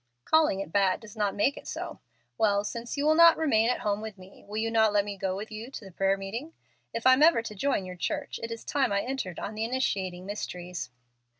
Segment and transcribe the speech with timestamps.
[0.25, 1.99] "Calling it 'bad' does not make it so.
[2.35, 5.15] Well, since you will not remain at home with me, will you not let me
[5.15, 6.53] go with you to the prayer meeting?
[6.91, 10.25] If I'm ever to join your church, it is time I entered on the initiating
[10.25, 10.89] mysteries."